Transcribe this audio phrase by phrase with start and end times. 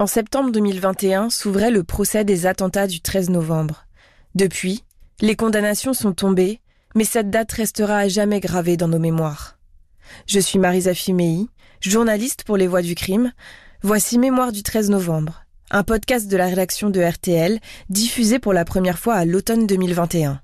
[0.00, 3.86] En septembre 2021 s'ouvrait le procès des attentats du 13 novembre.
[4.36, 4.84] Depuis,
[5.20, 6.60] les condamnations sont tombées,
[6.94, 9.58] mais cette date restera à jamais gravée dans nos mémoires.
[10.28, 11.48] Je suis Marisa Fimei,
[11.80, 13.32] journaliste pour Les Voix du Crime.
[13.82, 15.42] Voici Mémoire du 13 novembre,
[15.72, 17.58] un podcast de la rédaction de RTL,
[17.90, 20.40] diffusé pour la première fois à l'automne 2021.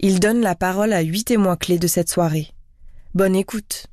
[0.00, 2.54] Il donne la parole à huit témoins clés de cette soirée.
[3.14, 3.88] Bonne écoute.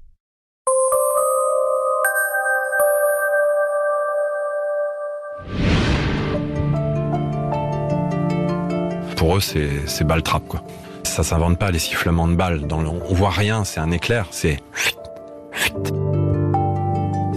[9.21, 10.64] Pour eux, c'est balle trappe, quoi.
[11.04, 12.62] Ça s'invente pas, les sifflements de balles.
[12.62, 14.57] Dans le, on voit rien, c'est un éclair, c'est...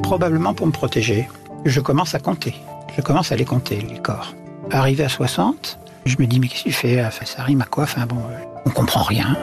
[0.03, 1.29] Probablement pour me protéger.
[1.67, 2.55] Je commence à compter.
[2.97, 4.35] Je commence à les compter, les corps.
[4.71, 7.85] Arrivé à 60, je me dis, mais qu'est-ce que tu fais Ça rime à quoi
[7.85, 8.17] Enfin bon,
[8.65, 9.37] on comprend rien.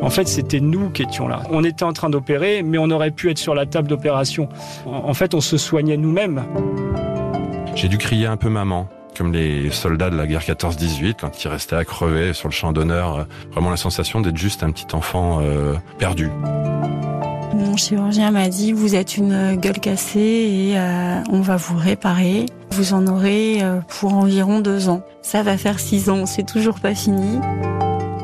[0.00, 1.42] En fait, c'était nous qui étions là.
[1.50, 4.48] On était en train d'opérer, mais on aurait pu être sur la table d'opération.
[4.86, 6.44] En fait, on se soignait nous-mêmes.
[7.74, 8.86] J'ai dû crier un peu maman
[9.18, 12.72] comme les soldats de la guerre 14-18, quand ils restaient à crever sur le champ
[12.72, 13.26] d'honneur.
[13.50, 16.30] Vraiment la sensation d'être juste un petit enfant euh, perdu.
[17.54, 22.46] Mon chirurgien m'a dit vous êtes une gueule cassée et euh, on va vous réparer.
[22.70, 25.02] Vous en aurez euh, pour environ deux ans.
[25.22, 27.40] Ça va faire six ans, c'est toujours pas fini.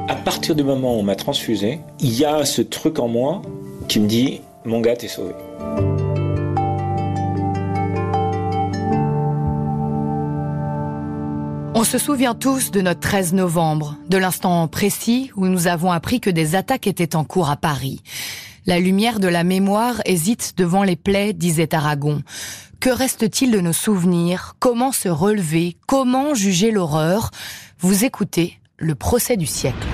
[0.09, 3.43] À partir du moment où on m'a transfusé, il y a ce truc en moi
[3.89, 5.35] qui me dit mon gars t'es sauvé.
[11.85, 16.19] On se souvient tous de notre 13 novembre, de l'instant précis où nous avons appris
[16.19, 18.01] que des attaques étaient en cours à Paris.
[18.65, 22.23] La lumière de la mémoire hésite devant les plaies, disait Aragon.
[22.81, 24.57] Que reste-t-il de nos souvenirs?
[24.61, 25.77] Comment se relever?
[25.87, 27.33] Comment juger l'horreur?
[27.81, 29.87] Vous écoutez le procès du siècle.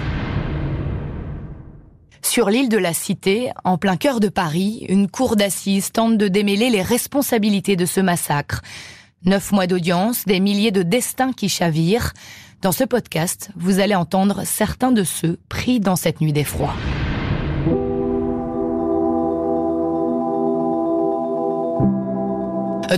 [2.23, 6.29] Sur l'île de la Cité, en plein cœur de Paris, une cour d'assises tente de
[6.29, 8.63] démêler les responsabilités de ce massacre.
[9.27, 12.13] Neuf mois d'audience, des milliers de destins qui chavirent.
[12.63, 16.75] Dans ce podcast, vous allez entendre certains de ceux pris dans cette nuit d'effroi.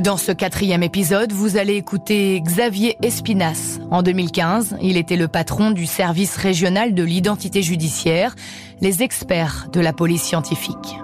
[0.01, 3.79] Dans ce quatrième épisode, vous allez écouter Xavier Espinas.
[3.91, 8.35] En 2015, il était le patron du service régional de l'identité judiciaire,
[8.81, 11.02] les experts de la police scientifique.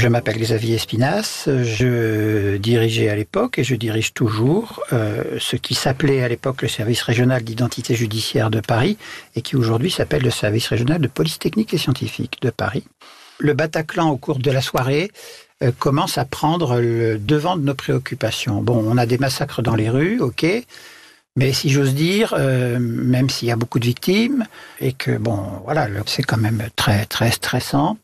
[0.00, 5.74] Je m'appelle Xavier Espinas, je dirigeais à l'époque et je dirige toujours euh, ce qui
[5.74, 8.96] s'appelait à l'époque le service régional d'identité judiciaire de Paris
[9.36, 12.84] et qui aujourd'hui s'appelle le service régional de police technique et scientifique de Paris.
[13.40, 15.10] Le Bataclan au cours de la soirée
[15.62, 18.62] euh, commence à prendre le devant de nos préoccupations.
[18.62, 20.46] Bon, on a des massacres dans les rues, ok,
[21.36, 24.46] mais si j'ose dire, euh, même s'il y a beaucoup de victimes
[24.80, 27.98] et que bon, voilà, c'est quand même très très stressant.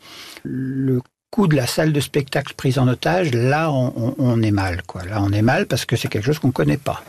[1.36, 5.04] Coup de la salle de spectacle prise en otage, là, on, est mal, quoi.
[5.04, 7.02] Là, on est mal parce que c'est quelque chose qu'on connaît pas.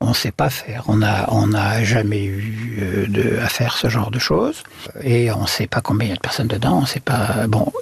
[0.00, 0.84] On ne sait pas faire.
[0.86, 4.62] On a, on n'a jamais eu euh, à faire ce genre de choses.
[5.02, 6.78] Et on ne sait pas combien il y a de personnes dedans.
[6.80, 7.48] On sait pas.
[7.48, 7.72] Bon.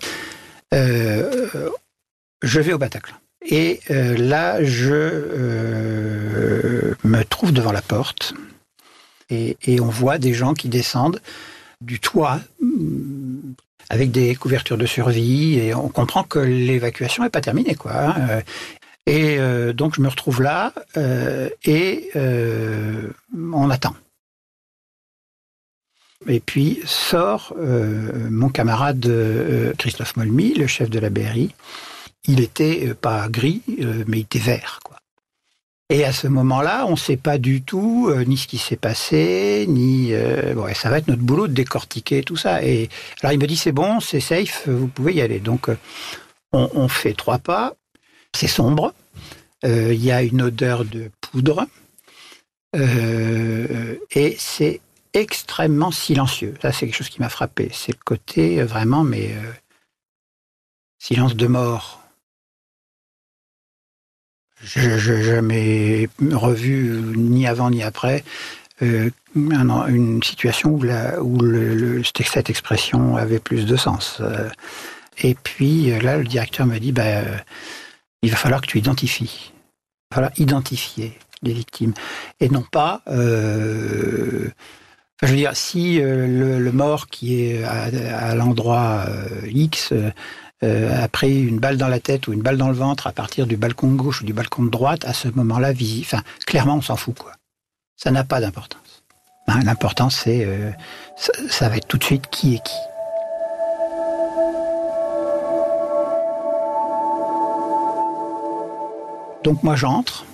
[0.72, 1.68] Euh,
[2.42, 3.16] je vais au Bataclan.
[3.44, 4.94] Et euh, là, je
[7.04, 8.32] me trouve devant la porte.
[9.28, 11.20] Et on voit des gens qui descendent
[11.82, 12.40] du toit
[13.90, 17.76] avec des couvertures de survie et on comprend que l'évacuation n'est pas terminée.
[17.86, 18.40] Hein.
[19.06, 23.96] Et euh, donc je me retrouve là euh, et euh, on attend.
[26.28, 29.10] Et puis sort mon camarade
[29.78, 31.54] Christophe Molmy, le chef de la BRI.
[32.28, 33.62] Il était pas gris,
[34.06, 34.80] mais il était vert.
[35.92, 38.76] Et à ce moment-là, on ne sait pas du tout euh, ni ce qui s'est
[38.76, 42.62] passé, ni euh, bon, ça va être notre boulot de décortiquer tout ça.
[42.62, 42.88] Et
[43.20, 45.40] alors il me dit c'est bon, c'est safe, vous pouvez y aller.
[45.40, 45.76] Donc euh,
[46.52, 47.74] on, on, fait trois pas,
[48.32, 48.94] c'est sombre,
[49.64, 51.66] il y a une odeur de poudre
[52.72, 54.80] et c'est
[55.12, 56.54] extrêmement silencieux.
[56.62, 57.68] Ça c'est quelque chose qui m'a frappé.
[57.72, 59.34] C'est le côté vraiment mais
[60.98, 61.99] silence de mort
[64.62, 68.24] je n'ai jamais revu, ni avant ni après,
[68.82, 74.18] euh, une situation où, la, où cette expression avait plus de sens.
[74.20, 74.48] Euh,
[75.22, 77.36] et puis là, le directeur me dit, bah, euh,
[78.22, 79.52] il va falloir que tu identifies.
[79.52, 81.94] Il va falloir identifier les victimes.
[82.40, 83.02] Et non pas...
[83.06, 84.50] je
[85.22, 89.06] veux dire, si le, mort qui est à l'endroit
[89.46, 89.92] X
[90.62, 93.12] euh, a pris une balle dans la tête ou une balle dans le ventre à
[93.12, 96.82] partir du balcon gauche ou du balcon de droite, à ce moment-là, enfin, clairement, on
[96.82, 97.18] s'en fout.
[97.18, 97.32] quoi.
[97.96, 99.02] Ça n'a pas d'importance.
[99.46, 100.70] Hein, l'importance c'est euh,
[101.16, 102.76] ça va être tout de suite qui est qui.
[109.42, 110.26] Donc moi, j'entre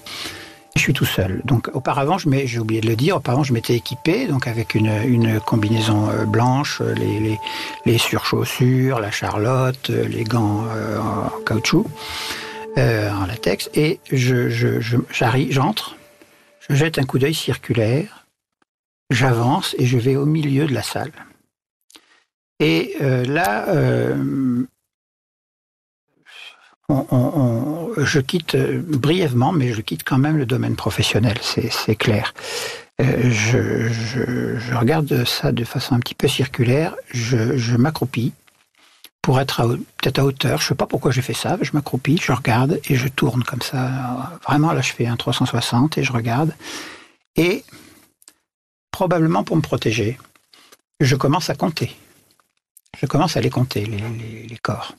[0.86, 1.40] suis tout seul.
[1.44, 6.08] Donc auparavant, j'ai oublié de le dire, auparavant je m'étais équipé donc avec une, combinaison
[6.10, 7.38] euh, blanche, les, les,
[7.86, 11.86] les, surchaussures, la charlotte, les gants en caoutchouc,
[12.76, 14.48] en latex, et je,
[15.10, 15.96] j'arrive, j'entre,
[16.68, 18.26] je jette un coup d'œil circulaire,
[19.10, 21.12] j'avance et je vais au milieu de la salle.
[22.60, 23.66] Et là,
[26.88, 32.34] je quitte euh, brièvement, mais je quitte quand même le domaine professionnel, c'est clair.
[33.00, 38.32] Euh, je, regarde ça de façon un petit peu circulaire, je, m'accroupis
[39.20, 42.32] pour être peut-être à hauteur, je sais pas pourquoi j'ai fait ça, je m'accroupis, je
[42.32, 44.38] regarde et je tourne comme ça.
[44.46, 46.54] Vraiment, là, je fais un 360 et je regarde.
[47.34, 47.64] Et
[48.92, 50.16] probablement pour me protéger,
[51.00, 51.96] je commence à compter.
[52.98, 54.94] Je commence à les compter, les corps.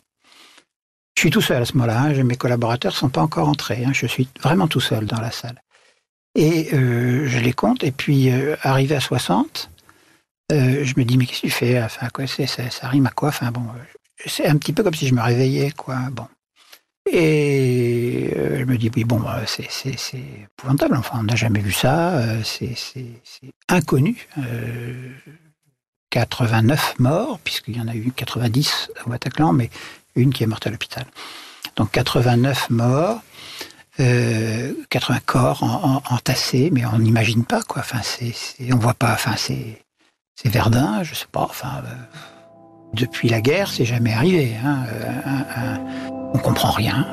[1.18, 2.00] Je suis tout seul à ce moment-là.
[2.00, 2.24] Hein.
[2.24, 3.84] Mes collaborateurs ne sont pas encore entrés.
[3.84, 3.92] Hein.
[3.92, 5.60] Je suis vraiment tout seul dans la salle.
[6.36, 7.84] Et euh, je les compte.
[7.84, 9.72] Et puis, euh, arrivé à 60,
[10.52, 11.84] euh, je me dis, mais qu'est-ce que tu fais?
[12.14, 13.30] Quoi, ça, ça, rime à quoi?
[13.30, 13.64] Enfin, bon,
[14.28, 15.98] c'est un petit peu comme si je me réveillais, quoi.
[16.12, 16.28] Bon.
[17.12, 19.68] Et je me dis, oui, bon, c'est
[20.44, 20.98] épouvantable.
[20.98, 22.22] Enfin, on n'a jamais vu ça.
[22.44, 22.76] c'est
[23.70, 24.28] inconnu.
[26.12, 29.72] 89 morts, puisqu'il y en a eu 90 au Bataclan, mais
[30.18, 31.06] une qui est morte à l'hôpital.
[31.76, 33.22] Donc 89 morts,
[33.98, 37.82] 80 euh, corps entassés, mais on n'imagine pas quoi.
[37.82, 38.34] Enfin, c'est,
[38.72, 39.14] on voit pas.
[39.14, 39.84] Enfin, c'est,
[40.46, 41.42] Verdun, je sais pas.
[41.42, 41.94] Enfin, euh,
[42.94, 44.56] depuis la guerre, c'est jamais arrivé.
[44.64, 45.78] Hein, euh,
[46.34, 47.08] on comprend rien.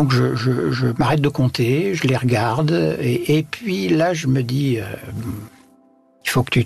[0.00, 4.84] Donc je, m'arrête de compter, je les regarde, et, puis là je me dis, euh,
[6.24, 6.60] il faut que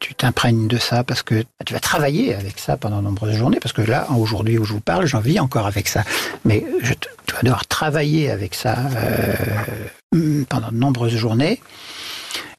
[0.00, 3.60] tu t'imprègnes de ça parce que tu vas travailler avec ça pendant de nombreuses journées.
[3.60, 6.04] Parce que là, aujourd'hui où je vous parle, j'en vis encore avec ça.
[6.46, 11.60] Mais je, tu vas devoir travailler avec ça euh, pendant de nombreuses journées.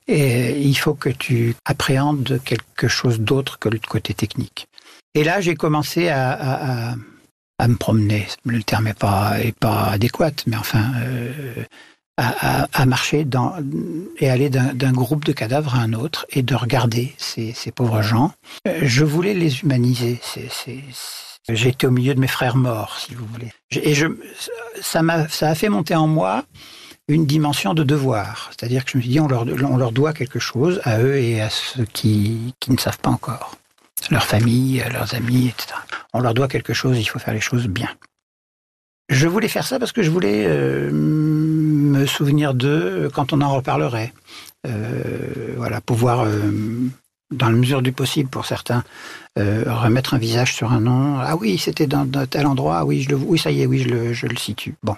[0.07, 4.67] Et il faut que tu appréhendes quelque chose d'autre que le côté technique.
[5.15, 6.93] Et là, j'ai commencé à
[7.68, 8.27] me promener.
[8.45, 11.63] Le terme n'est pas, est pas adéquat, mais enfin, euh,
[12.18, 13.56] à, marcher dans,
[14.19, 18.01] et aller d'un groupe de cadavres à un autre et de regarder ces, ces pauvres
[18.01, 18.31] gens.
[18.68, 20.19] Euh, je voulais les humaniser.
[21.50, 23.51] J'étais au milieu de mes frères morts, si vous voulez.
[23.71, 24.07] Et je,
[24.81, 26.45] ça, a, ça a fait monter en moi
[27.07, 28.51] une dimension de devoir.
[28.51, 31.15] C'est-à-dire que je me suis dit, on leur, on leur doit quelque chose à eux
[31.15, 33.57] et à ceux qui, qui ne savent pas encore
[34.10, 35.80] leur famille, leurs amis, etc.
[36.13, 37.89] On leur doit quelque chose, il faut faire les choses bien.
[39.10, 43.54] Je voulais faire ça parce que je voulais euh, me souvenir d'eux quand on en
[43.54, 44.13] reparlerait.
[44.65, 46.51] Euh, voilà, pouvoir, euh,
[47.31, 48.83] dans la mesure du possible pour certains,
[49.36, 51.19] remettre un visage sur un nom.
[51.19, 52.86] Ah oui, c'était dans, tel endroit.
[52.86, 53.80] Oui, je oui, ça y est, oui,
[54.13, 54.75] je le, situe.
[54.83, 54.95] Bon.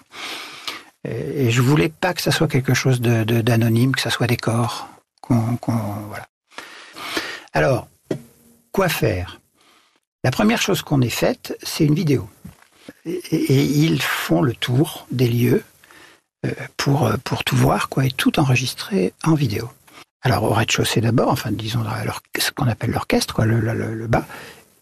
[1.08, 4.90] Et, je voulais pas que ça soit quelque chose d'anonyme, que ça soit des corps.
[5.30, 6.28] voilà.
[7.54, 7.88] Alors,
[8.76, 9.40] Quoi faire?
[10.25, 12.27] La première chose qu'on ait faite, c'est une vidéo.
[13.06, 15.63] Et, ils font le tour des lieux
[16.48, 19.69] euh, pour, euh, pour tout voir, quoi, et tout enregistrer en vidéo.
[20.24, 21.83] Alors au rez-de-chaussée d'abord, enfin disons
[22.40, 24.26] ce qu'on appelle l'orchestre, le, bas,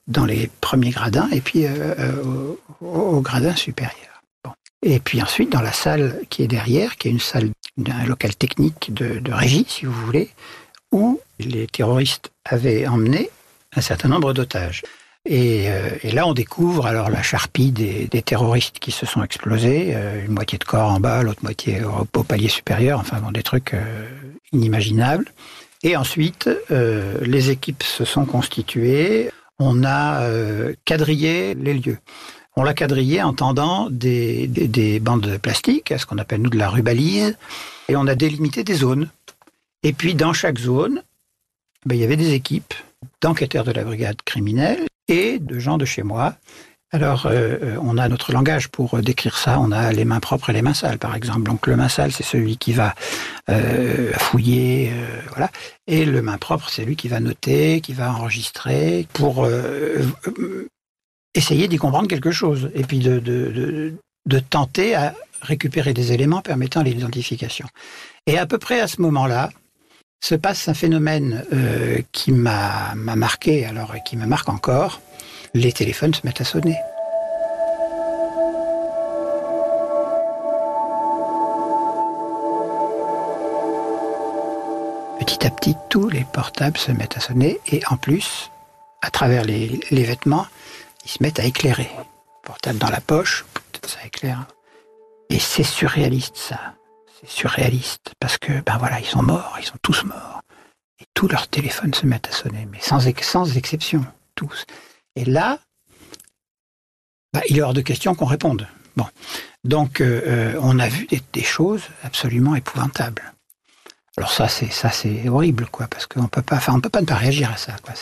[0.07, 4.23] dans les premiers gradins, et puis euh, au, gradin supérieur.
[4.81, 8.33] Et puis ensuite dans la salle qui est derrière, qui est une salle d'un local
[8.33, 10.29] technique de régie, si vous voulez,
[10.93, 13.29] où les terroristes avaient emmené
[13.75, 14.83] un certain nombre d'otages.
[15.31, 20.25] Euh, et, là, on découvre alors la charpie des, terroristes qui se sont explosés, euh,
[20.25, 23.73] une moitié de corps en bas, l'autre moitié au, palier supérieur, enfin bon, des trucs
[23.73, 24.05] euh,
[24.51, 25.31] inimaginables.
[25.85, 30.25] Et ensuite, les équipes se sont constituées, on a
[30.85, 31.97] quadrillé les lieux.
[32.55, 36.57] On l'a quadrillé en tendant des, des, bandes de plastique, ce qu'on appelle nous de
[36.57, 37.37] la rubalise,
[37.89, 39.09] et on a délimité des zones.
[39.83, 41.03] Et puis dans chaque zone,
[41.85, 42.73] ben, il y avait des équipes
[43.19, 46.35] d'enquêteurs de la brigade criminelle et de gens de chez moi.
[46.93, 49.59] Alors, euh, euh, on a notre langage pour décrire ça.
[49.59, 51.41] On a les mains propres et les mains sales, par exemple.
[51.41, 52.93] Donc, le main sale, c'est celui qui va
[53.49, 54.93] euh, fouiller,
[55.29, 55.49] voilà.
[55.87, 59.47] Et le main propre, c'est lui qui va noter, qui va enregistrer pour
[61.33, 62.69] essayer d'y comprendre quelque chose.
[62.75, 67.67] Et puis de tenter à récupérer des éléments permettant l'identification.
[68.27, 69.49] Et à peu près à ce moment-là,
[70.23, 75.01] se passe un phénomène euh, qui m'a marqué, alors qui me marque encore.
[75.53, 76.77] Les téléphones se mettent à sonner.
[85.19, 88.49] Petit à petit, tous les portables se mettent à sonner et en plus,
[89.01, 90.47] à travers les vêtements,
[91.03, 91.91] ils se mettent à éclairer.
[92.43, 93.43] Portable dans la poche,
[93.85, 94.45] ça éclaire.
[95.29, 96.75] Et c'est surréaliste ça.
[97.25, 100.41] Surréaliste parce que ben voilà, ils sont morts, ils sont tous morts.
[100.99, 104.65] Et tous leurs téléphones se mettent à sonner, mais sans, sans exception, tous.
[105.15, 105.59] Et là,
[107.33, 108.67] ben, il est hors de question qu'on réponde.
[108.95, 109.05] Bon,
[109.63, 113.33] donc euh, euh, on a vu des, choses absolument épouvantables.
[114.17, 117.01] Alors ça, c'est ça, c'est horrible, quoi, parce qu'on peut pas, enfin, on peut pas
[117.01, 117.95] ne pas réagir à ça, quoi.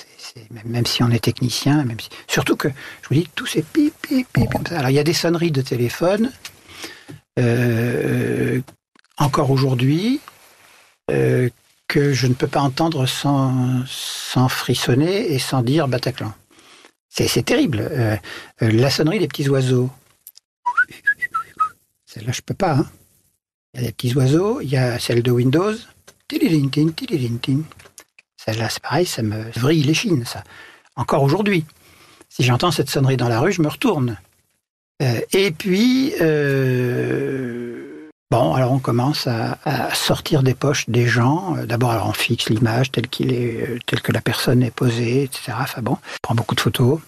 [0.52, 3.66] Même, même, si on est technicien, même si, surtout que je vous dis, tout c'est
[3.66, 4.80] pip, pip, comme ça.
[4.80, 6.32] Alors il y a des sonneries de téléphone.
[7.40, 8.62] Euh,
[9.22, 10.20] encore aujourd'hui,
[11.10, 11.50] euh,
[11.88, 13.86] que je ne peux pas entendre sans,
[14.50, 16.34] frissonner et sans dire Bataclan.
[17.10, 17.80] C'est terrible.
[17.92, 18.16] Euh,
[18.62, 19.90] la sonnerie des petits oiseaux.
[22.06, 22.74] Celle-là, je peux pas.
[22.74, 22.90] Hein.
[23.74, 25.76] Il y a des petits oiseaux, il y a celle de Windows.
[28.38, 30.44] Celle-là, c'est pareil, ça me vrille les chines, ça.
[30.96, 31.66] Encore aujourd'hui.
[32.30, 34.18] Si j'entends cette sonnerie dans la rue, je me retourne.
[35.02, 37.61] Euh, et puis, euh,
[38.32, 39.58] bon, alors on commence à,
[39.94, 41.56] sortir des poches des gens.
[41.66, 45.54] D'abord, alors on fixe l'image telle qu'il est, telle que la personne est posée, etc.
[45.60, 47.00] Enfin bon, on prend beaucoup de photos.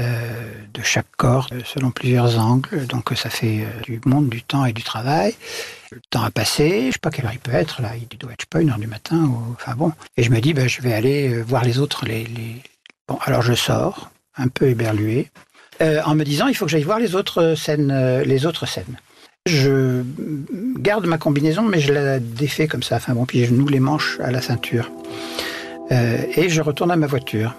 [0.00, 2.86] Euh, de chaque corps selon plusieurs angles.
[2.86, 5.34] Donc ça fait euh, du monde, du temps et du travail.
[5.90, 8.32] Le temps a passé, je sais pas quelle heure il peut être, là, il doit
[8.32, 9.92] être, pas, une heure du matin, enfin bon.
[10.16, 12.06] Et je me dis, ben, je vais aller euh, voir les autres.
[13.06, 15.30] Bon, alors je sors, un peu éberlué,
[15.82, 17.90] euh, en me disant, il faut que j'aille voir les autres scènes.
[17.90, 18.98] Euh, les autres scènes.
[19.46, 20.04] Je
[20.78, 22.96] garde ma combinaison, mais je la défais comme ça.
[22.96, 24.90] Enfin bon, puis je noue les manches à la ceinture.
[25.90, 27.54] Euh, et je retourne à ma voiture.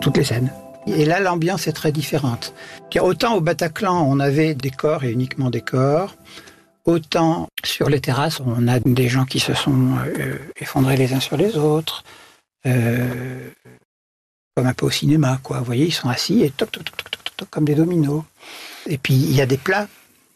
[0.00, 0.50] toutes les scènes.
[0.86, 2.54] Et là, l'ambiance est très différente.
[3.02, 6.16] Autant au Bataclan, on avait des corps et uniquement des corps.
[6.90, 11.20] Autant sur les terrasses, on a des gens qui se sont euh, effondrés les uns
[11.20, 12.02] sur les autres.
[12.66, 13.48] Euh,
[14.56, 15.58] comme un peu au cinéma, quoi.
[15.60, 18.24] Vous voyez, ils sont assis et toc, toc, toc, toc, comme des dominos.
[18.88, 19.86] Et puis, il y a des plats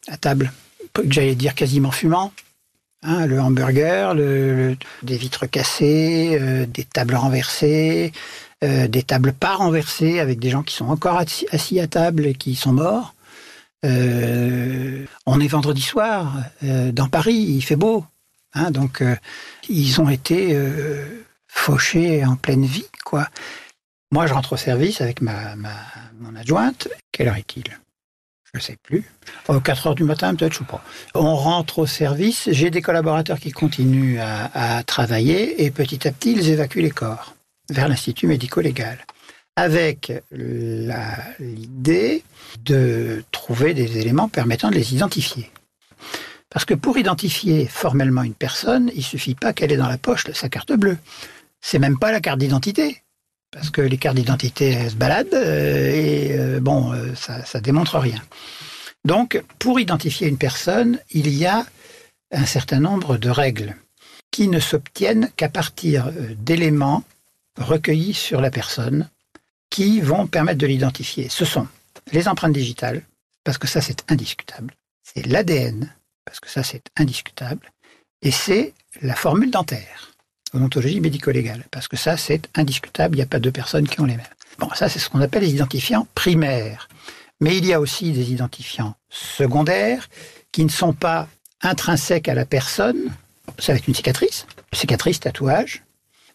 [0.06, 0.52] à table,
[1.08, 2.32] j'allais dire quasiment fumants.
[3.02, 8.12] Hein, le hamburger, des vitres cassées, euh, des tables renversées,
[8.62, 12.54] des tables pas renversées avec des gens qui sont encore assis à table et qui
[12.54, 13.13] sont morts.
[13.84, 18.04] Euh, on est vendredi soir euh, dans Paris, il fait beau,
[18.54, 19.14] hein, donc euh,
[19.68, 20.58] ils ont été
[21.46, 23.28] fauchés en pleine vie, quoi.
[24.10, 25.56] Moi, je rentre au service avec ma,
[26.18, 26.88] mon adjointe.
[27.10, 27.64] Quelle heure est-il?
[28.44, 29.04] Je ne sais plus.
[29.48, 30.84] Oh, 4 heures du matin, peut-être, je ne sais pas.
[31.14, 36.32] On rentre au service, j'ai des collaborateurs qui continuent à, travailler et petit à petit,
[36.32, 37.34] ils évacuent les corps
[37.70, 38.98] vers l'Institut médico-légal
[39.56, 40.12] avec
[41.38, 42.25] l'idée
[42.64, 45.50] de trouver des éléments permettant de les identifier.
[46.50, 50.30] Parce que pour identifier formellement une personne, il suffit pas qu'elle ait dans la poche
[50.32, 50.99] sa carte bleue.
[51.61, 53.02] C'est même pas la carte d'identité.
[53.50, 58.20] Parce que les cartes d'identité se baladent et euh, bon, euh, ça, ça démontre rien.
[59.04, 61.64] Donc, pour identifier une personne, il y a
[62.32, 63.76] un certain nombre de règles
[64.30, 67.04] qui ne s'obtiennent qu'à partir euh, d'éléments
[67.56, 69.08] recueillis sur la personne
[69.75, 71.28] qui vont permettre de l'identifier.
[71.28, 71.66] Ce sont
[72.12, 73.02] les empreintes digitales,
[73.43, 74.73] parce que ça c'est indiscutable.
[75.02, 75.93] C'est l'ADN,
[76.25, 77.73] parce que ça c'est indiscutable.
[78.23, 80.12] Et c'est la formule dentaire,
[80.52, 84.04] odontologie médico-légale, parce que ça c'est indiscutable, il n'y a pas deux personnes qui ont
[84.04, 84.37] les mêmes.
[84.61, 86.88] Bon, ça c'est ce qu'on appelle les identifiants primaires.
[87.40, 90.09] Mais il y a aussi des identifiants secondaires
[90.52, 91.26] qui ne sont pas
[91.62, 93.11] intrinsèques à la personne.
[93.59, 95.83] Ça va être une cicatrice, cicatrice, tatouage,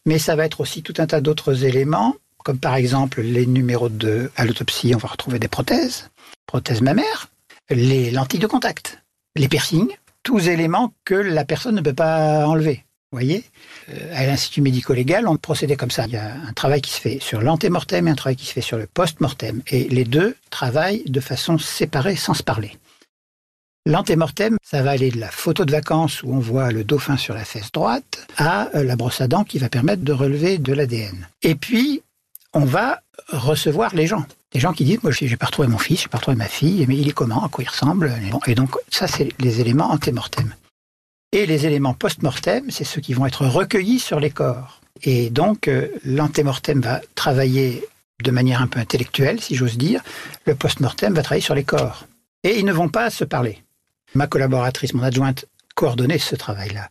[0.05, 3.89] mais ça va être aussi tout un tas d'autres éléments, comme par exemple les numéros
[3.89, 6.09] de à l'autopsie, on va retrouver des prothèses,
[6.45, 7.27] prothèses mammaires,
[7.69, 9.01] les lentilles de contact,
[9.35, 12.83] les piercings, tous éléments que la personne ne peut pas enlever.
[13.11, 13.43] Vous voyez
[13.89, 16.05] euh, À l'Institut médico-légal, on procédait comme ça.
[16.05, 18.53] Il y a un travail qui se fait sur l'antémortem et un travail qui se
[18.53, 19.63] fait sur le post-mortem.
[19.67, 22.77] Et les deux travaillent de façon séparée, sans se parler.
[23.87, 27.33] L'antémortem, ça va aller de la photo de vacances où on voit le dauphin sur
[27.33, 31.27] la fesse droite à la brosse à dents qui va permettre de relever de l'ADN.
[31.41, 32.03] Et puis,
[32.53, 34.25] on va recevoir les gens.
[34.51, 36.85] Des gens qui disent, moi, j'ai pas retrouvé mon fils, j'ai pas retrouvé ma fille,
[36.87, 38.11] mais il est comment, à quoi il ressemble.
[38.47, 40.53] Et donc, ça, c'est les éléments antémortem.
[41.31, 44.81] Et les éléments post-mortem, c'est ceux qui vont être recueillis sur les corps.
[45.03, 47.85] Et donc, euh, l'antémortem va travailler
[48.23, 50.01] de manière un peu intellectuelle, si j'ose dire.
[50.45, 52.05] Le post-mortem va travailler sur les corps.
[52.43, 53.61] Et ils ne vont pas se parler.
[54.15, 55.45] Ma collaboratrice, mon adjointe,
[55.79, 56.89] coordonné ce travail-là.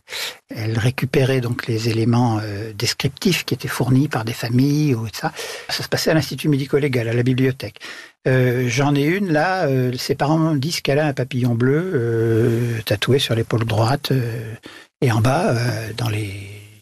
[0.49, 5.31] Elle récupérait donc les éléments euh, descriptifs qui étaient fournis par des familles ou ça.
[5.69, 7.79] Ça se passait à l'Institut médico-légal, à la bibliothèque.
[8.27, 9.67] Euh, J'en ai une là.
[9.67, 14.11] Euh, ses parents disent qu'elle a un papillon bleu tatoué sur l'épaule droite
[15.01, 15.53] et en bas,
[15.95, 16.33] dans les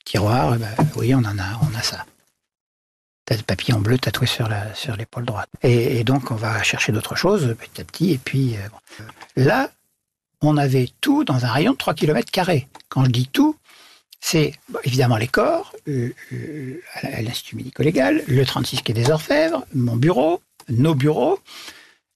[0.05, 2.05] tiroirs, bah, oui, on en a, on a ça.
[3.29, 5.49] Le papillon bleu tatoué sur la sur l'épaule droite.
[5.61, 8.13] Et, donc on va chercher d'autres choses petit à petit.
[8.13, 8.55] Et puis
[9.35, 9.69] là,
[10.41, 12.31] on avait tout dans un rayon de 3 km.
[12.89, 13.55] Quand je dis tout,
[14.19, 14.53] c'est
[14.83, 16.79] évidemment les corps, euh, euh,
[17.21, 21.39] l'Institut médico-légal, le 36 quai des Orfèvres, mon bureau, nos bureaux,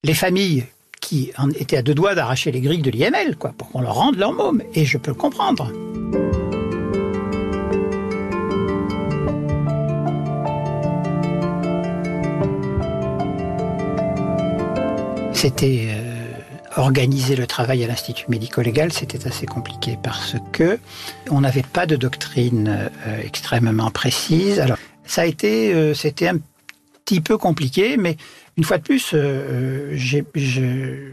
[0.04, 0.66] les familles
[1.00, 3.96] qui en étaient à deux doigts d'arracher les grilles de l'IML, quoi, pour qu'on leur
[3.96, 4.62] rende leur môme.
[4.76, 5.72] Et je peux le comprendre.
[15.34, 16.01] C'était euh,
[16.78, 20.80] organiser le travail à l'Institut médico-légal, c'était assez compliqué parce que
[21.30, 24.60] on n'avait pas de doctrine euh, extrêmement précise.
[24.60, 26.38] Alors, ça a été, euh, c'était un
[27.06, 28.18] petit peu compliqué, mais
[28.58, 31.12] une fois de plus, euh, j'ai, je,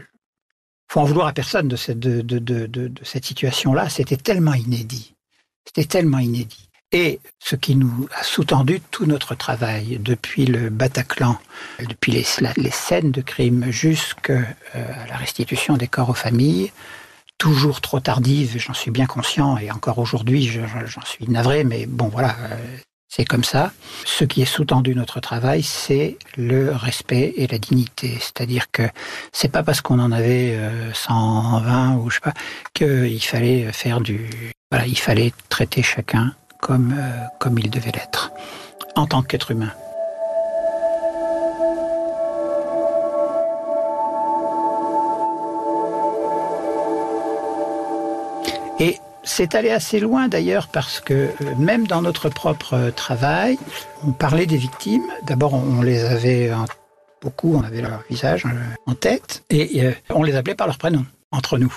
[0.87, 3.89] faut en vouloir à personne de cette, situation-là.
[3.89, 5.15] C'était tellement inédit.
[5.65, 6.68] C'était tellement inédit.
[6.91, 11.37] Et ce qui nous a sous-tendu tout notre travail, depuis le Bataclan,
[11.87, 14.41] depuis les, scènes de crime jusqu'à
[14.73, 16.71] la restitution des corps aux familles,
[17.37, 22.07] toujours trop tardive, j'en suis bien conscient, et encore aujourd'hui, j'en suis navré, mais bon,
[22.07, 22.35] voilà,
[23.07, 23.71] c'est comme ça.
[24.05, 28.17] Ce qui est sous-tendu notre travail, c'est le respect et la dignité.
[28.19, 28.83] C'est-à-dire que
[29.31, 30.59] c'est pas parce qu'on en avait
[30.93, 32.33] 120 ou je sais pas
[32.73, 34.27] qu'il fallait faire du,
[34.87, 38.31] il fallait traiter chacun comme, euh, comme il devait l'être,
[38.95, 39.71] en tant qu'être humain.
[48.79, 53.57] Et c'est allé assez loin d'ailleurs parce que euh, même dans notre propre travail,
[54.05, 55.05] on parlait des victimes.
[55.23, 56.51] D'abord, on les avait
[57.21, 58.49] beaucoup, on avait leur visage euh,
[58.85, 61.73] en tête et on les appelait par leur prénom entre nous.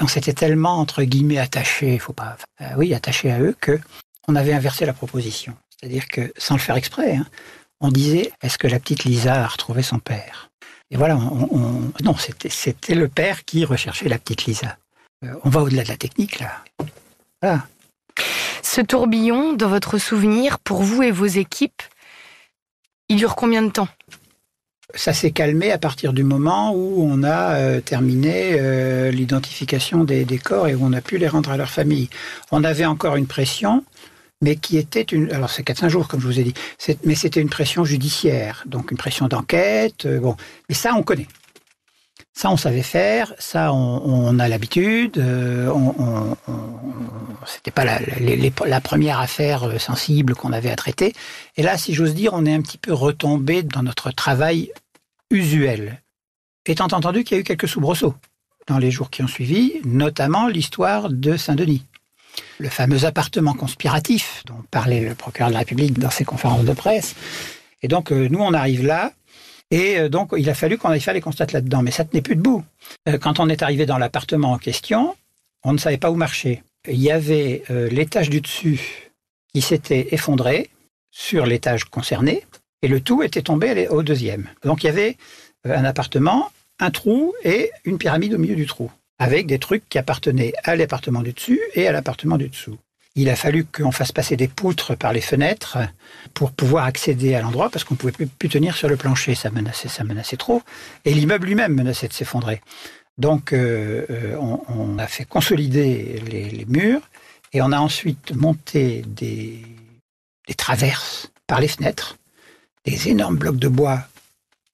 [0.00, 3.80] On s'était tellement entre guillemets attachés, faut pas, euh, oui, attachés à eux que
[4.28, 5.56] on avait inversé la proposition.
[5.70, 7.26] C'est-à-dire que, sans le faire exprès, hein,
[7.80, 10.50] on disait est-ce que la petite Lisa a retrouvé son père?
[10.90, 14.76] Et voilà, on, on, non, c'était le père qui recherchait la petite Lisa.
[15.24, 16.64] Euh, on va au-delà de la technique, là.
[17.42, 17.66] Voilà.
[18.62, 21.82] Ce tourbillon, dans votre souvenir, pour vous et vos équipes,
[23.08, 23.88] il dure combien de temps?
[24.94, 30.24] Ça s'est calmé à partir du moment où on a euh, terminé euh, l'identification des,
[30.24, 32.08] des, corps et où on a pu les rendre à leur famille.
[32.50, 33.84] On avait encore une pression,
[34.40, 35.30] mais qui était une.
[35.32, 36.54] Alors c'est 4-5 jours, comme je vous ai dit,
[37.04, 40.06] mais c'était une pression judiciaire, donc une pression d'enquête.
[40.06, 40.36] Euh, bon,
[40.68, 41.26] mais ça, on connaît.
[42.32, 43.34] Ça, on savait faire.
[43.38, 45.18] Ça, on, on a l'habitude.
[45.18, 46.56] Euh, on, on,
[47.46, 51.14] C'était pas la, la, la, première affaire sensible qu'on avait à traiter.
[51.56, 54.70] Et là, si j'ose dire, on est un petit peu retombé dans notre travail
[55.30, 56.00] usuel.
[56.64, 58.14] Étant entendu qu'il y a eu quelques soubresauts
[58.68, 61.82] dans les jours qui ont suivi, notamment l'histoire de Saint-Denis
[62.58, 66.72] le fameux appartement conspiratif dont parlait le procureur de la République dans ses conférences de
[66.72, 67.14] presse.
[67.82, 69.12] Et donc, euh, nous, on arrive là,
[69.70, 72.22] et euh, donc, il a fallu qu'on aille faire les constats là-dedans, mais ça tenait
[72.22, 72.64] plus debout.
[73.08, 75.14] Euh, quand on est arrivé dans l'appartement en question,
[75.62, 76.62] on ne savait pas où marcher.
[76.88, 79.10] Il y avait l'étage du dessus
[79.52, 80.70] qui s'était effondré
[81.10, 82.46] sur l'étage concerné,
[82.82, 84.48] et le tout était tombé au deuxième.
[84.62, 85.16] Donc, il y avait
[85.64, 89.98] un appartement, un trou et une pyramide au milieu du trou avec des trucs qui
[89.98, 92.78] appartenaient à l'appartement du dessus et à l'appartement du dessous.
[93.14, 95.78] Il a fallu qu'on fasse passer des poutres par les fenêtres
[96.34, 99.50] pour pouvoir accéder à l'endroit parce qu'on ne pouvait plus tenir sur le plancher, ça
[99.50, 100.62] menaçait, ça menaçait trop.
[101.04, 102.60] Et l'immeuble lui-même menaçait de s'effondrer.
[103.16, 107.00] Donc euh, on, on, a fait consolider les, murs
[107.52, 109.62] et on a ensuite monté des,
[110.56, 112.18] traverses par les fenêtres,
[112.84, 114.04] des énormes blocs de bois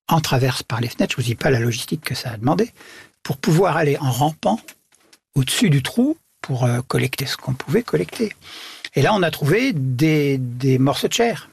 [0.08, 1.12] en traverse par les fenêtres.
[1.12, 2.70] Je vous dis pas la logistique que ça a demandé
[3.24, 4.60] pour pouvoir aller en rampant
[5.34, 8.32] au-dessus du trou pour euh, collecter ce qu'on pouvait collecter.
[8.94, 11.48] Et là, on a trouvé des, des morceaux de chair.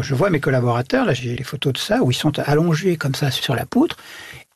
[0.00, 3.14] Je vois mes collaborateurs, là j'ai les photos de ça, où ils sont allongés comme
[3.14, 3.98] ça sur la poutre,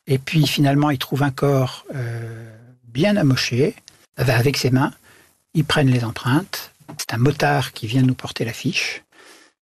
[0.07, 2.51] et puis finalement ils trouvent un corps euh,
[2.87, 3.75] bien amoché,
[4.17, 4.91] avec ses mains,
[5.53, 9.03] ils prennent les empreintes, c'est un motard qui vient nous porter la fiche,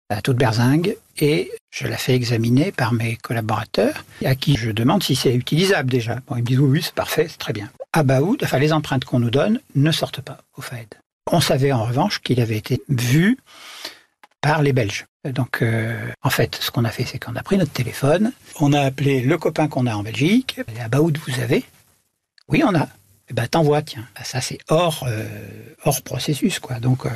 [0.10, 5.04] à toute berzingue, et je la fais examiner par mes collaborateurs, à qui je demande
[5.04, 6.20] si c'est utilisable déjà.
[6.28, 7.70] Bon, ils me disent oui, c'est parfait, c'est très bien.
[7.94, 10.96] À enfin les empreintes qu'on nous donne ne sortent pas au FAED.
[11.32, 13.38] On savait en revanche qu'il avait été vu
[14.42, 15.06] par les Belges.
[15.26, 18.74] Donc, euh, en fait, ce qu'on a fait, c'est qu'on a pris notre téléphone, on
[18.74, 20.60] a appelé le copain qu'on a en Belgique.
[20.80, 21.64] À Baoud, vous avez?
[22.48, 22.88] Oui, on a.
[23.30, 24.08] eh ben t'envoies, tiens.
[24.16, 25.26] Ben, ça c'est hors euh,
[25.84, 26.80] hors processus, quoi.
[26.80, 27.10] Donc euh,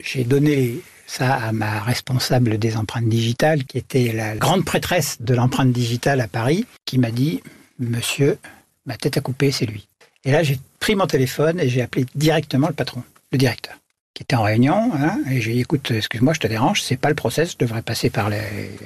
[0.00, 5.34] j'ai donné ça à ma responsable des empreintes digitales, qui était la grande prêtresse de
[5.34, 7.42] l'empreinte digitale à Paris, qui m'a dit,
[7.78, 8.38] Monsieur,
[8.86, 9.88] ma tête à couper, c'est lui.
[10.24, 13.74] Et là, j'ai pris mon téléphone et j'ai appelé directement le patron, le directeur,
[14.14, 14.92] qui était en réunion.
[14.94, 17.82] Hein, et j'ai dit, écoute, excuse-moi, je te dérange, c'est pas le process, je devrais
[17.82, 18.38] passer par les.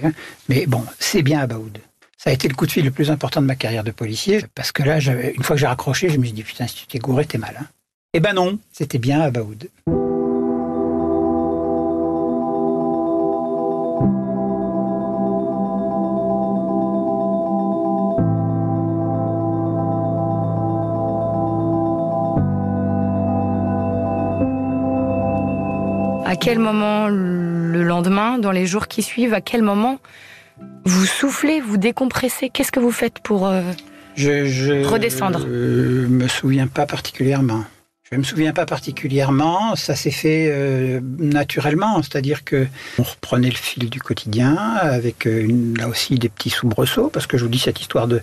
[0.02, 0.12] hein.
[0.48, 1.78] mais bon, c'est bien Abaoud.
[2.16, 4.44] Ça a été le coup de fil le plus important de ma carrière de policier,
[4.54, 6.86] parce que là, une fois que j'ai raccroché, je me suis dit, putain, si tu
[6.86, 7.56] t'es gouré, t'es mal.
[7.60, 7.66] Hein.
[8.14, 9.20] Eh ben non, c'était bien.
[9.20, 9.30] À
[26.48, 29.98] quel moment le lendemain, dans les jours qui suivent, à quel moment
[30.84, 32.48] vous soufflez, vous décompressez?
[32.48, 33.46] Qu'est-ce que vous faites pour...
[33.46, 33.60] euh,
[34.16, 35.44] Je, je Redescendre?
[35.46, 37.64] euh, me souviens pas particulièrement.
[38.10, 39.76] Je me souviens pas particulièrement.
[39.76, 42.66] Ça s'est fait euh, naturellement, c'est-à-dire que
[42.98, 47.26] on reprenait le fil du quotidien avec euh, une- là aussi des petits soubresauts, parce
[47.26, 48.22] que je vous dis cette histoire de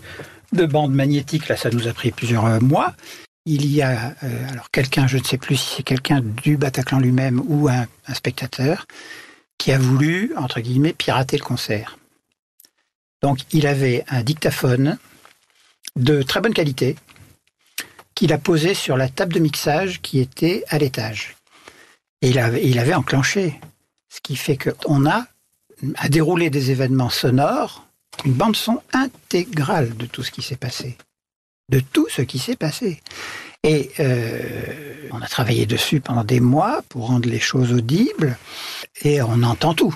[0.54, 2.94] de bande magnétique là, ça nous a pris plusieurs mois.
[3.46, 7.00] Il y a euh, alors quelqu'un, je ne sais plus si c'est quelqu'un du Bataclan
[7.00, 8.88] lui-même ou un, spectateur,
[9.58, 11.98] qui a voulu entre guillemets pirater le concert.
[13.22, 14.98] Donc il avait un dictaphone
[15.96, 16.96] de très bonne qualité
[18.16, 21.36] qu'il a posé sur la table de mixage qui était à l'étage.
[22.22, 23.60] Et il avait, il avait enclenché.
[24.10, 25.28] Ce qui fait qu'on a
[25.98, 27.86] à dérouler des événements sonores,
[28.24, 30.98] une bande son intégrale de tout ce qui s'est passé.
[31.70, 33.02] De tout ce qui s'est passé.
[33.64, 38.38] Et euh, on a travaillé dessus pendant des mois pour rendre les choses audibles,
[39.02, 39.96] et on entend tout.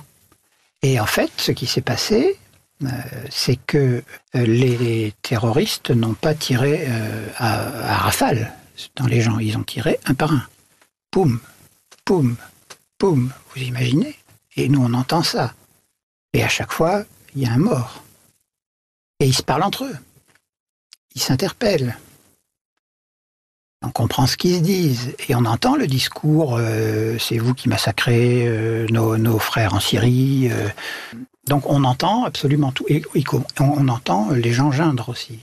[0.82, 2.40] Et en fait, ce qui s'est passé,
[2.84, 2.88] euh,
[3.30, 4.04] c'est que
[4.36, 6.88] euh, les terroristes n'ont pas tiré
[7.38, 8.56] à, à rafale
[8.96, 10.44] dans les gens, ils ont tiré un par un.
[11.12, 11.40] Poum,
[12.06, 12.38] poum,
[12.98, 14.16] poum, vous imaginez?
[14.56, 15.54] Et nous, on entend ça.
[16.34, 17.04] Et à chaque fois,
[17.36, 18.04] il y a un mort.
[19.20, 19.98] Et ils se parlent entre eux.
[21.16, 21.98] Ils s'interpellent.
[23.82, 25.16] On comprend ce qu'ils se disent.
[25.30, 30.50] Et on entend le discours euh, c'est vous qui massacrez euh, nos, frères en Syrie.
[30.52, 30.68] euh.
[31.48, 32.86] donc on entend absolument tout.
[32.90, 33.04] Et,
[33.60, 35.40] on, entend les gens geindre aussi.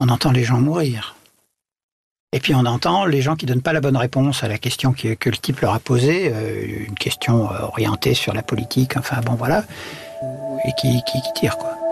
[0.00, 1.14] On entend les gens mourir.
[2.32, 4.92] Et puis on entend les gens qui donnent pas la bonne réponse à la question
[4.92, 6.30] que, le type leur a posée,
[6.86, 9.64] une question orientée sur la politique, enfin bon voilà,
[10.66, 11.87] et qui, qui, qui tire quoi.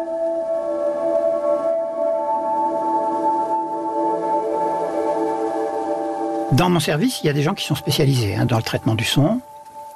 [6.53, 8.95] Dans mon service, il y a des gens qui sont spécialisés hein, dans le traitement
[8.95, 9.41] du son.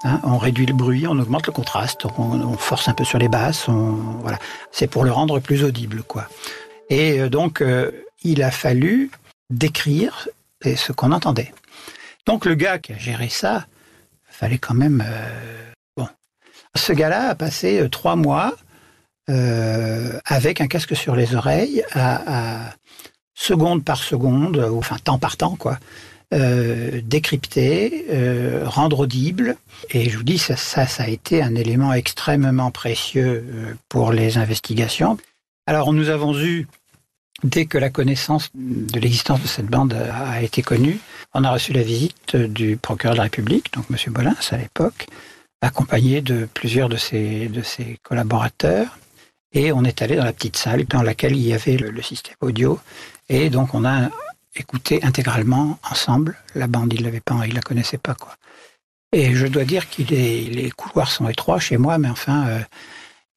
[0.02, 0.20] hein.
[0.24, 3.68] on réduit le bruit, on augmente le contraste, on, force un peu sur les basses.
[3.68, 4.38] Voilà,
[4.72, 6.26] c'est pour le rendre plus audible, quoi.
[6.88, 9.10] Et euh, donc, euh, il a fallu
[9.48, 10.28] décrire
[10.66, 11.54] euh, ce qu'on entendait.
[12.26, 13.66] Donc, le gars qui a géré ça,
[14.28, 15.04] fallait quand même.
[15.96, 16.08] bon,
[16.74, 18.54] ce gars-là a passé trois mois
[19.28, 22.72] avec un casque sur les oreilles, à,
[23.34, 25.78] seconde par seconde, enfin temps par temps, quoi
[26.32, 29.56] euh, décrypter, euh, rendre audible.
[29.90, 34.38] Et je vous dis, ça, ça, a été un élément extrêmement précieux euh, pour les
[34.38, 35.18] investigations.
[35.66, 36.68] Alors, nous avons eu,
[37.42, 41.00] dès que la connaissance de l'existence de cette bande a, a été connue,
[41.34, 44.12] on a reçu la visite du procureur de la République, donc M.
[44.12, 45.08] Bolins à l'époque,
[45.62, 48.98] accompagné de plusieurs de ses, de ses collaborateurs.
[49.52, 52.02] Et on est allé dans la petite salle dans laquelle il y avait le, le
[52.02, 52.78] système audio.
[53.28, 54.10] Et donc, on a
[54.54, 56.92] écouter intégralement ensemble la bande.
[56.92, 58.34] Il l'avait pas, il la connaissait pas quoi.
[59.12, 62.60] Et je dois dire qu'il est, les couloirs sont étroits chez moi, mais enfin, euh,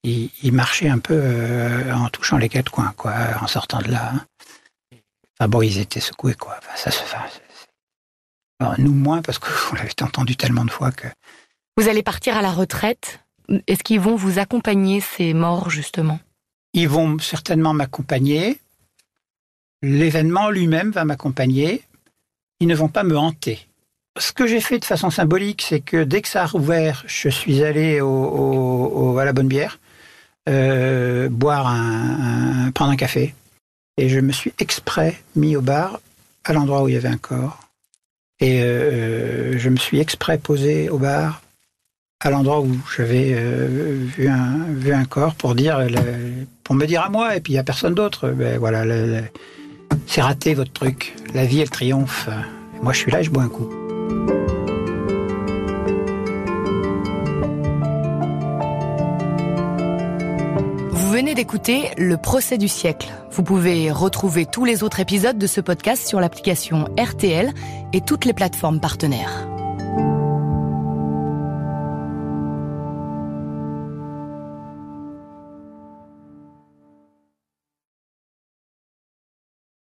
[0.04, 3.90] il, il marchait un peu euh, en touchant les quatre coins quoi, en sortant de
[3.92, 4.12] là.
[4.14, 4.26] hein.
[5.40, 6.56] Enfin bon, ils étaient secoués quoi.
[6.60, 7.18] Enfin, ça se fait.
[8.60, 11.08] Alors, nous moins parce qu'on l'avait entendu tellement de fois que.
[11.76, 13.20] Vous allez partir à la retraite.
[13.68, 16.20] Est-ce qu'ils vont vous accompagner, ces morts, justement?
[16.74, 18.62] Ils vont certainement m'accompagner.
[19.84, 21.84] L'événement lui-même va m'accompagner.
[22.62, 23.68] Ils ne vont pas me hanter.
[24.18, 27.28] Ce que j'ai fait de façon symbolique, c'est que dès que ça a rouvert, je
[27.28, 29.80] suis allé au, à la bonne bière,
[30.48, 33.36] euh, boire un, prendre un café,
[33.98, 36.00] et je me suis exprès mis au bar
[36.46, 37.60] à l'endroit où il y avait un corps.
[38.40, 41.42] Et euh, je me suis exprès posé au bar
[42.22, 45.86] à l'endroit où j'avais euh, vu, un, vu un corps pour dire
[46.64, 48.86] pour me dire à moi et puis à personne d'autre ben voilà
[50.08, 52.30] c'est raté votre truc la vie elle triomphe
[52.82, 53.70] moi je suis là et je bois un coup
[61.14, 63.08] Vous venez d'écouter Le procès du siècle.
[63.30, 67.52] Vous pouvez retrouver tous les autres épisodes de ce podcast sur l'application RTL
[67.94, 69.53] et toutes les plateformes partenaires.